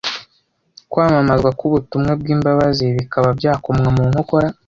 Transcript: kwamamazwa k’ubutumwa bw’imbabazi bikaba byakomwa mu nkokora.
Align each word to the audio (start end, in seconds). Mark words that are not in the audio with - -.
kwamamazwa 0.91 1.49
k’ubutumwa 1.57 2.11
bw’imbabazi 2.19 2.85
bikaba 2.97 3.29
byakomwa 3.39 3.87
mu 3.95 4.03
nkokora. 4.09 4.47